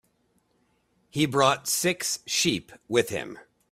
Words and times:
He 1.11 1.27
brought 1.27 1.67
six 1.67 2.21
sheep 2.25 2.71
with 2.87 3.09
him. 3.09 3.37